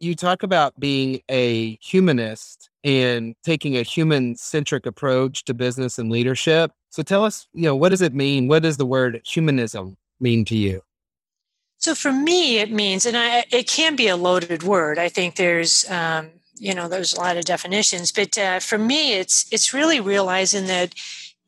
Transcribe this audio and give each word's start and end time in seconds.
You 0.00 0.14
talk 0.14 0.42
about 0.42 0.78
being 0.78 1.20
a 1.28 1.76
humanist 1.82 2.70
and 2.84 3.34
taking 3.42 3.76
a 3.76 3.82
human 3.82 4.36
centric 4.36 4.86
approach 4.86 5.44
to 5.46 5.54
business 5.54 5.98
and 5.98 6.10
leadership. 6.10 6.70
So 6.90 7.02
tell 7.02 7.24
us, 7.24 7.48
you 7.52 7.64
know, 7.64 7.74
what 7.74 7.88
does 7.88 8.02
it 8.02 8.14
mean? 8.14 8.48
What 8.48 8.62
does 8.62 8.76
the 8.76 8.86
word 8.86 9.20
humanism 9.26 9.96
mean 10.20 10.44
to 10.46 10.56
you? 10.56 10.82
So 11.78 11.94
for 11.94 12.12
me, 12.12 12.58
it 12.58 12.72
means, 12.72 13.06
and 13.06 13.16
I, 13.16 13.44
it 13.50 13.68
can 13.68 13.96
be 13.96 14.08
a 14.08 14.16
loaded 14.16 14.62
word. 14.62 14.98
I 14.98 15.08
think 15.08 15.36
there's, 15.36 15.88
um, 15.90 16.30
you 16.54 16.74
know, 16.74 16.88
there's 16.88 17.14
a 17.14 17.20
lot 17.20 17.36
of 17.36 17.44
definitions, 17.44 18.10
but 18.10 18.36
uh, 18.36 18.58
for 18.58 18.78
me, 18.78 19.14
it's 19.14 19.46
it's 19.52 19.72
really 19.72 20.00
realizing 20.00 20.66
that, 20.66 20.92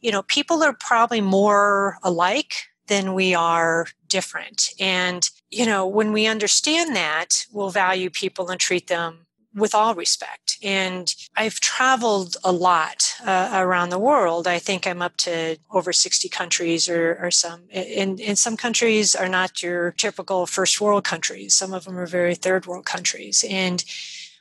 you 0.01 0.13
know, 0.13 0.23
people 0.23 0.63
are 0.63 0.73
probably 0.73 1.21
more 1.21 1.97
alike 2.05 2.53
than 2.87 3.15
we 3.15 3.35
are 3.35 3.87
different, 4.07 4.71
and 4.79 5.29
you 5.51 5.67
know, 5.67 5.87
when 5.87 6.13
we 6.13 6.27
understand 6.27 6.95
that, 6.97 7.47
we'll 7.53 7.71
value 7.71 8.11
people 8.11 8.49
and 8.51 8.61
treat 8.61 8.87
them 8.87 9.27
with 9.55 9.75
all 9.75 9.95
respect. 9.95 10.59
And 10.63 11.13
I've 11.37 11.59
traveled 11.59 12.37
a 12.45 12.53
lot 12.53 13.17
uh, 13.25 13.51
around 13.53 13.89
the 13.89 13.99
world. 13.99 14.47
I 14.47 14.61
think 14.61 14.87
I'm 14.87 15.03
up 15.03 15.17
to 15.19 15.59
over 15.73 15.93
60 15.93 16.29
countries 16.29 16.89
or, 16.89 17.19
or 17.21 17.31
some. 17.31 17.63
And, 17.73 18.21
and 18.21 18.39
some 18.39 18.57
countries 18.57 19.17
are 19.17 19.29
not 19.29 19.63
your 19.63 19.93
typical 19.93 20.47
first 20.47 20.81
world 20.81 21.03
countries. 21.03 21.55
Some 21.55 21.75
of 21.75 21.85
them 21.85 21.99
are 21.99 22.07
very 22.07 22.37
third 22.37 22.67
world 22.67 22.87
countries. 22.87 23.45
And 23.49 23.85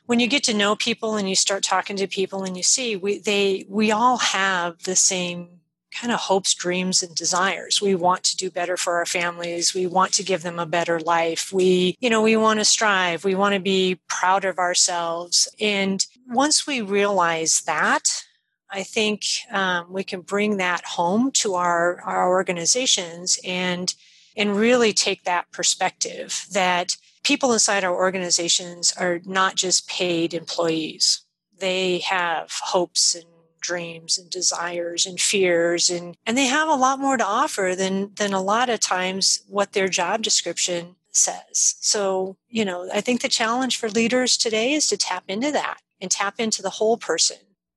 when 0.06 0.20
you 0.20 0.26
get 0.26 0.44
to 0.44 0.54
know 0.54 0.76
people 0.76 1.16
and 1.16 1.28
you 1.28 1.34
start 1.34 1.62
talking 1.62 1.96
to 1.96 2.06
people 2.06 2.42
and 2.42 2.56
you 2.56 2.64
see 2.64 2.96
we 2.96 3.18
they 3.18 3.64
we 3.68 3.92
all 3.92 4.16
have 4.16 4.82
the 4.82 4.96
same 4.96 5.59
kind 5.92 6.12
of 6.12 6.20
hopes, 6.20 6.54
dreams, 6.54 7.02
and 7.02 7.14
desires. 7.14 7.80
We 7.80 7.94
want 7.94 8.24
to 8.24 8.36
do 8.36 8.50
better 8.50 8.76
for 8.76 8.96
our 8.96 9.06
families. 9.06 9.74
We 9.74 9.86
want 9.86 10.12
to 10.14 10.22
give 10.22 10.42
them 10.42 10.58
a 10.58 10.66
better 10.66 11.00
life. 11.00 11.52
We, 11.52 11.96
you 12.00 12.10
know, 12.10 12.22
we 12.22 12.36
want 12.36 12.60
to 12.60 12.64
strive. 12.64 13.24
We 13.24 13.34
want 13.34 13.54
to 13.54 13.60
be 13.60 14.00
proud 14.08 14.44
of 14.44 14.58
ourselves. 14.58 15.48
And 15.60 16.04
once 16.28 16.66
we 16.66 16.80
realize 16.80 17.62
that, 17.66 18.24
I 18.70 18.84
think 18.84 19.22
um, 19.50 19.92
we 19.92 20.04
can 20.04 20.20
bring 20.20 20.58
that 20.58 20.84
home 20.84 21.32
to 21.32 21.54
our, 21.54 22.00
our 22.02 22.28
organizations 22.28 23.38
and 23.44 23.94
and 24.36 24.56
really 24.56 24.92
take 24.92 25.24
that 25.24 25.50
perspective 25.50 26.46
that 26.52 26.96
people 27.24 27.52
inside 27.52 27.84
our 27.84 27.94
organizations 27.94 28.92
are 28.96 29.20
not 29.24 29.56
just 29.56 29.88
paid 29.88 30.32
employees. 30.32 31.24
They 31.58 31.98
have 31.98 32.50
hopes 32.50 33.14
and 33.14 33.24
dreams 33.60 34.18
and 34.18 34.30
desires 34.30 35.06
and 35.06 35.20
fears 35.20 35.90
and 35.90 36.16
and 36.26 36.36
they 36.36 36.46
have 36.46 36.68
a 36.68 36.74
lot 36.74 36.98
more 36.98 37.16
to 37.16 37.24
offer 37.24 37.74
than 37.76 38.12
than 38.14 38.32
a 38.32 38.42
lot 38.42 38.68
of 38.68 38.80
times 38.80 39.40
what 39.48 39.72
their 39.72 39.88
job 39.88 40.22
description 40.22 40.96
says. 41.12 41.76
So, 41.80 42.36
you 42.48 42.64
know, 42.64 42.88
I 42.92 43.00
think 43.00 43.20
the 43.20 43.28
challenge 43.28 43.76
for 43.76 43.88
leaders 43.88 44.36
today 44.36 44.72
is 44.72 44.86
to 44.88 44.96
tap 44.96 45.24
into 45.28 45.50
that 45.52 45.78
and 46.00 46.10
tap 46.10 46.36
into 46.38 46.62
the 46.62 46.70
whole 46.70 46.96
person. 46.96 47.36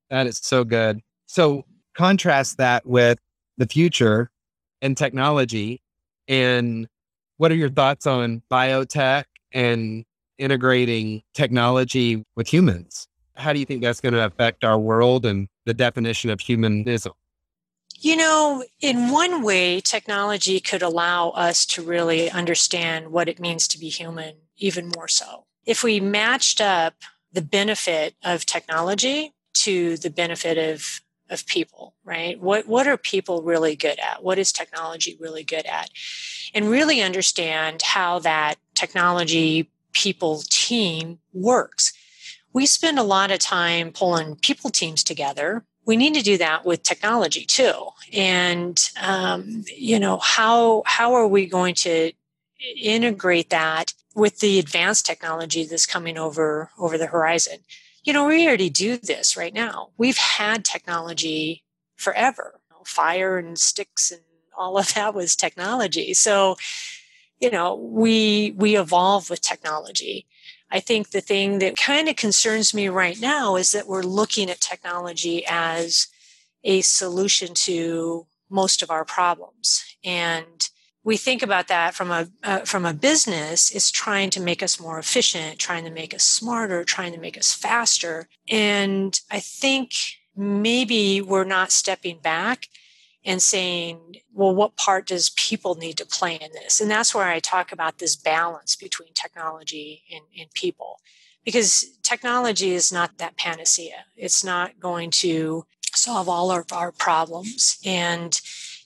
That 0.10 0.28
is 0.28 0.38
so 0.38 0.64
good. 0.64 1.02
So, 1.26 1.66
contrast 1.96 2.58
that 2.58 2.86
with 2.86 3.20
the 3.58 3.68
future 3.68 4.32
and 4.82 4.98
technology 4.98 5.82
and 6.28 6.88
what 7.38 7.52
are 7.52 7.56
your 7.56 7.70
thoughts 7.70 8.08
on 8.08 8.42
biotech 8.50 9.26
and 9.52 10.06
integrating 10.38 11.24
technology 11.34 12.24
with 12.36 12.48
humans? 12.48 13.08
How 13.36 13.54
do 13.54 13.60
you 13.60 13.66
think 13.66 13.82
that's 13.82 14.02
going 14.02 14.14
to 14.14 14.26
affect 14.26 14.64
our 14.64 14.78
world 14.78 15.26
and 15.26 15.48
the 15.66 15.74
definition 15.74 16.30
of 16.30 16.40
humanism? 16.40 17.14
You 18.00 18.18
know, 18.18 18.64
in 18.82 19.12
one 19.12 19.44
way, 19.44 19.80
technology 19.80 20.60
could 20.60 20.82
allow 20.82 21.30
us 21.30 21.66
to 21.68 21.82
really 21.82 22.30
understand 22.30 23.12
what 23.12 23.30
it 23.30 23.40
means 23.40 23.68
to 23.70 23.80
be 23.80 23.90
human 23.90 24.36
even 24.58 24.92
more 24.96 25.08
so. 25.08 25.46
If 25.66 25.84
we 25.84 26.00
matched 26.00 26.60
up 26.60 26.96
the 27.32 27.42
benefit 27.42 28.16
of 28.24 28.46
technology 28.46 29.34
to 29.54 29.98
the 29.98 30.10
benefit 30.10 30.58
of 30.58 31.02
of 31.30 31.46
people, 31.48 31.96
right? 32.04 32.40
What 32.40 32.68
what 32.68 32.88
are 32.88 32.98
people 32.98 33.42
really 33.42 33.76
good 33.76 34.00
at? 34.00 34.24
What 34.24 34.38
is 34.38 34.52
technology 34.52 35.18
really 35.20 35.44
good 35.44 35.66
at? 35.66 35.90
And 36.54 36.70
really 36.70 37.02
understand 37.02 37.82
how 37.82 38.20
that 38.20 38.56
technology 38.76 39.72
people 39.94 40.44
team 40.50 41.20
works 41.34 41.93
we 42.54 42.66
spend 42.68 43.00
a 43.00 43.04
lot 43.04 43.32
of 43.32 43.40
time 43.40 43.92
pulling 43.92 44.36
people 44.36 44.70
teams 44.70 45.04
together. 45.04 45.66
We 45.86 45.98
need 45.98 46.14
to 46.14 46.22
do 46.22 46.38
that 46.38 46.66
with 46.66 46.84
technology 46.84 47.46
too. 47.46 47.90
And 48.14 48.80
um, 49.02 49.66
you 49.76 50.00
know 50.00 50.18
how 50.20 50.84
how 50.86 51.16
are 51.16 51.28
we 51.28 51.46
going 51.46 51.76
to 51.76 52.12
integrate 52.82 53.50
that 53.50 53.94
with 54.16 54.40
the 54.40 54.60
advanced 54.60 55.06
technology 55.06 55.66
that's 55.66 55.86
coming 55.86 56.18
over 56.18 56.70
over 56.78 56.98
the 56.98 57.08
horizon? 57.08 57.60
You 58.04 58.14
know 58.14 58.28
we 58.28 58.48
already 58.48 58.70
do 58.70 58.98
this 58.98 59.36
right 59.36 59.54
now. 59.54 59.90
We've 59.98 60.18
had 60.18 60.64
technology 60.64 61.64
forever. 61.98 62.60
Fire 62.86 63.38
and 63.38 63.58
sticks 63.58 64.12
and 64.12 64.22
all 64.58 64.78
of 64.78 64.94
that 64.94 65.14
was 65.14 65.38
technology. 65.38 66.14
So 66.14 66.58
you 67.44 67.52
know 67.52 67.76
we 67.76 68.56
we 68.58 68.78
evolve 68.78 69.30
with 69.30 69.42
technology 69.42 70.26
I 70.74 70.80
think 70.80 71.12
the 71.12 71.22
thing 71.22 71.60
that 71.60 71.78
kind 71.78 72.10
of 72.10 72.16
concerns 72.16 72.74
me 72.74 72.90
right 72.90 73.20
now 73.22 73.58
is 73.58 73.74
that 73.74 73.88
we're 73.88 74.02
looking 74.02 74.50
at 74.50 74.60
technology 74.60 75.46
as 75.48 76.08
a 76.64 76.82
solution 76.82 77.54
to 77.54 78.26
most 78.50 78.82
of 78.82 78.90
our 78.90 79.06
problems. 79.06 79.84
And 80.04 80.68
we 81.04 81.16
think 81.16 81.44
about 81.44 81.68
that 81.68 81.94
from 81.94 82.10
a 82.10 82.28
uh, 82.44 82.60
from 82.62 82.86
a 82.86 82.94
business 82.94 83.70
it's 83.72 83.92
trying 83.92 84.30
to 84.32 84.42
make 84.42 84.64
us 84.64 84.80
more 84.80 84.98
efficient 84.98 85.60
trying 85.60 85.84
to 85.84 85.92
make 85.92 86.14
us 86.14 86.24
smarter 86.24 86.84
trying 86.86 87.12
to 87.12 87.20
make 87.20 87.38
us 87.38 87.54
faster 87.54 88.30
and 88.50 89.20
i 89.30 89.40
think 89.40 89.92
maybe 90.36 91.22
we're 91.22 91.44
not 91.44 91.74
stepping 91.74 92.20
back 92.20 92.68
and 93.26 93.42
saying, 93.42 94.18
well, 94.34 94.54
what 94.54 94.76
part 94.76 95.08
does 95.08 95.30
people 95.32 95.76
need 95.76 95.98
to 95.98 96.06
play 96.06 96.36
in 96.36 96.52
this? 96.54 96.82
And 96.82 96.92
that's 96.92 97.16
where 97.16 97.28
I 97.28 97.40
talk 97.40 97.72
about 97.72 97.98
this 97.98 98.16
balance 98.16 98.76
between 98.76 99.14
technology 99.14 100.04
and, 100.14 100.24
and 100.40 100.52
people. 100.54 101.00
Because 101.46 101.86
technology 102.04 102.72
is 102.72 102.92
not 102.92 103.18
that 103.18 103.38
panacea. 103.38 104.06
It's 104.16 104.44
not 104.44 104.80
going 104.80 105.12
to 105.12 105.66
solve 105.94 106.30
all 106.30 106.52
of 106.52 106.72
our 106.72 106.92
problems. 106.92 107.78
And, 107.86 108.40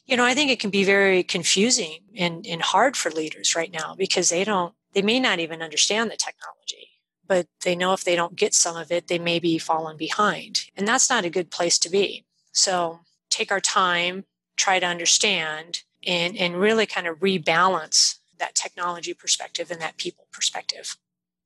you 0.05 0.17
know, 0.17 0.25
I 0.25 0.33
think 0.33 0.51
it 0.51 0.59
can 0.59 0.69
be 0.69 0.83
very 0.83 1.23
confusing 1.23 1.99
and, 2.15 2.45
and 2.45 2.61
hard 2.61 2.97
for 2.97 3.11
leaders 3.11 3.55
right 3.55 3.71
now 3.71 3.95
because 3.95 4.29
they 4.29 4.43
don't, 4.43 4.73
they 4.93 5.01
may 5.01 5.19
not 5.19 5.39
even 5.39 5.61
understand 5.61 6.09
the 6.09 6.17
technology, 6.17 6.89
but 7.27 7.47
they 7.63 7.75
know 7.75 7.93
if 7.93 8.03
they 8.03 8.15
don't 8.15 8.35
get 8.35 8.53
some 8.53 8.75
of 8.75 8.91
it, 8.91 9.07
they 9.07 9.19
may 9.19 9.39
be 9.39 9.57
falling 9.57 9.97
behind. 9.97 10.61
And 10.75 10.87
that's 10.87 11.09
not 11.09 11.25
a 11.25 11.29
good 11.29 11.51
place 11.51 11.77
to 11.79 11.89
be. 11.89 12.25
So 12.51 13.01
take 13.37 13.51
our 13.51 13.59
time, 13.59 14.25
try 14.55 14.79
to 14.79 14.85
understand, 14.85 15.83
and, 16.05 16.35
and 16.37 16.55
really 16.55 16.85
kind 16.85 17.05
of 17.05 17.19
rebalance 17.19 18.15
that 18.39 18.55
technology 18.55 19.13
perspective 19.13 19.69
and 19.71 19.81
that 19.81 19.97
people 19.97 20.27
perspective. 20.31 20.95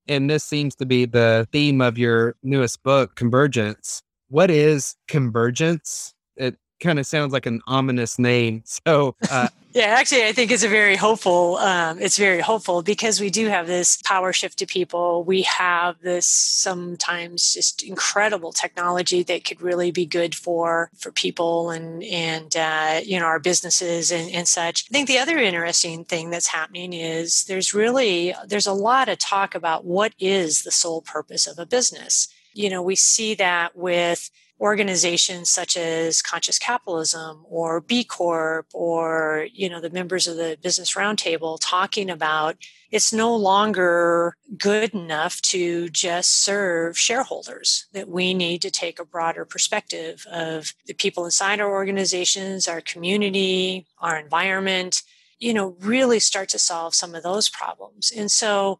And 0.08 0.30
this 0.30 0.44
seems 0.44 0.76
to 0.76 0.86
be 0.86 1.06
the 1.06 1.48
theme 1.52 1.82
of 1.82 1.98
your 1.98 2.36
newest 2.44 2.84
book, 2.84 3.16
Convergence. 3.16 4.02
What 4.30 4.50
is 4.50 4.96
convergence? 5.08 6.14
It 6.38 6.58
kind 6.80 7.00
of 7.00 7.06
sounds 7.06 7.34
like 7.34 7.46
an 7.46 7.62
ominous 7.68 8.18
name. 8.18 8.64
So, 8.66 9.16
uh, 9.30 9.50
yeah, 9.74 9.86
actually, 9.86 10.26
I 10.26 10.34
think 10.34 10.52
it's 10.52 10.64
a 10.64 10.70
very 10.70 10.96
hopeful. 10.96 11.58
Um, 11.58 12.00
it's 12.00 12.18
very 12.18 12.42
hopeful 12.42 12.82
because 12.82 13.22
we 13.22 13.30
do 13.30 13.48
have 13.48 13.68
this 13.68 14.02
power 14.04 14.34
shift 14.34 14.60
to 14.60 14.66
people. 14.66 15.24
We 15.24 15.44
have 15.44 16.02
this 16.02 16.28
sometimes 16.28 17.54
just 17.54 17.82
incredible 17.82 18.52
technology 18.52 19.24
that 19.24 19.46
could 19.46 19.62
really 19.62 19.92
be 19.92 20.06
good 20.06 20.36
for 20.36 20.90
for 20.98 21.12
people 21.12 21.70
and 21.70 22.04
and 22.04 22.56
uh, 22.56 23.00
you 23.04 23.20
know 23.20 23.26
our 23.26 23.40
businesses 23.40 24.12
and, 24.12 24.30
and 24.32 24.48
such. 24.48 24.86
I 24.90 24.92
think 24.92 25.08
the 25.08 25.20
other 25.20 25.38
interesting 25.38 26.04
thing 26.04 26.30
that's 26.32 26.48
happening 26.48 26.92
is 26.92 27.46
there's 27.46 27.74
really 27.74 28.36
there's 28.48 28.68
a 28.68 28.74
lot 28.74 29.08
of 29.08 29.20
talk 29.20 29.56
about 29.56 29.86
what 29.86 30.14
is 30.20 30.64
the 30.64 30.72
sole 30.72 31.02
purpose 31.02 31.48
of 31.48 31.58
a 31.58 31.66
business. 31.66 32.28
You 32.54 32.70
know, 32.70 32.82
we 32.82 32.96
see 32.96 33.36
that 33.36 33.78
with 33.78 34.30
organizations 34.62 35.50
such 35.50 35.76
as 35.76 36.22
conscious 36.22 36.60
capitalism 36.60 37.44
or 37.50 37.82
b 37.82 38.04
corp 38.04 38.68
or 38.74 39.48
you 39.52 39.68
know 39.68 39.82
the 39.82 39.90
members 39.90 40.28
of 40.28 40.38
the 40.38 40.58
business 40.62 40.94
roundtable 40.94 41.58
talking 41.60 42.10
about 42.10 42.56
it's 42.92 43.12
no 43.12 43.36
longer 43.36 44.36
good 44.58 44.94
enough 44.94 45.42
to 45.42 45.90
just 45.90 46.44
serve 46.44 46.98
shareholders 46.98 47.88
that 47.94 48.08
we 48.08 48.36
need 48.36 48.62
to 48.62 48.70
take 48.70 49.00
a 49.00 49.06
broader 49.06 49.46
perspective 49.46 50.28
of 50.32 50.76
the 50.86 50.94
people 50.94 51.26
inside 51.26 51.60
our 51.60 51.72
organizations 51.72 52.68
our 52.68 52.82
community 52.82 53.88
our 54.00 54.18
environment 54.18 55.02
you 55.42 55.54
know 55.54 55.76
really 55.80 56.20
start 56.20 56.48
to 56.50 56.60
solve 56.60 56.96
some 56.96 57.14
of 57.14 57.24
those 57.24 57.50
problems. 57.50 58.14
And 58.16 58.32
so 58.32 58.80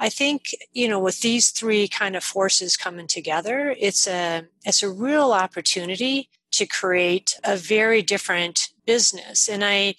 I 0.00 0.08
think, 0.08 0.54
you 0.72 0.88
know, 0.88 1.00
with 1.00 1.20
these 1.20 1.50
three 1.50 1.88
kind 1.88 2.14
of 2.14 2.22
forces 2.22 2.76
coming 2.76 3.08
together, 3.08 3.74
it's 3.78 4.06
a 4.06 4.44
it's 4.64 4.82
a 4.82 4.90
real 4.90 5.32
opportunity 5.32 6.28
to 6.52 6.66
create 6.66 7.38
a 7.44 7.56
very 7.56 8.02
different 8.02 8.70
business. 8.86 9.48
And 9.48 9.64
I, 9.64 9.96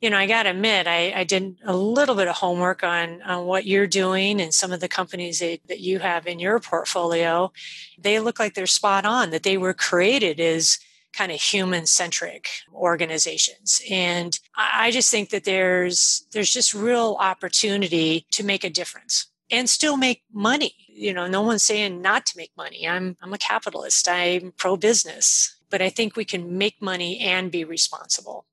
you 0.00 0.10
know, 0.10 0.16
I 0.16 0.26
got 0.26 0.44
to 0.44 0.50
admit, 0.50 0.86
I, 0.86 1.12
I, 1.12 1.24
did 1.24 1.58
a 1.64 1.76
little 1.76 2.14
bit 2.14 2.28
of 2.28 2.36
homework 2.36 2.82
on, 2.82 3.22
on 3.22 3.44
what 3.44 3.66
you're 3.66 3.86
doing 3.86 4.40
and 4.40 4.52
some 4.52 4.72
of 4.72 4.80
the 4.80 4.88
companies 4.88 5.38
that, 5.38 5.60
that 5.68 5.80
you 5.80 6.00
have 6.00 6.26
in 6.26 6.40
your 6.40 6.58
portfolio. 6.58 7.52
They 7.98 8.18
look 8.18 8.40
like 8.40 8.54
they're 8.54 8.66
spot 8.66 9.04
on, 9.04 9.30
that 9.30 9.42
they 9.42 9.56
were 9.56 9.74
created 9.74 10.40
as 10.40 10.78
kind 11.12 11.30
of 11.30 11.40
human 11.40 11.86
centric 11.86 12.48
organizations. 12.74 13.82
And 13.88 14.38
I 14.56 14.90
just 14.90 15.10
think 15.10 15.28
that 15.28 15.44
there's, 15.44 16.26
there's 16.32 16.52
just 16.52 16.74
real 16.74 17.16
opportunity 17.20 18.26
to 18.30 18.44
make 18.44 18.64
a 18.64 18.70
difference 18.70 19.26
and 19.52 19.68
still 19.68 19.96
make 19.96 20.24
money. 20.32 20.74
You 20.88 21.12
know, 21.12 21.28
no 21.28 21.42
one's 21.42 21.62
saying 21.62 22.00
not 22.00 22.26
to 22.26 22.36
make 22.36 22.50
money. 22.56 22.88
I'm, 22.88 23.16
I'm 23.22 23.34
a 23.34 23.38
capitalist. 23.38 24.08
I'm 24.08 24.52
pro 24.56 24.76
business, 24.76 25.56
but 25.70 25.82
I 25.82 25.90
think 25.90 26.16
we 26.16 26.24
can 26.24 26.58
make 26.58 26.80
money 26.80 27.20
and 27.20 27.52
be 27.52 27.62
responsible. 27.62 28.46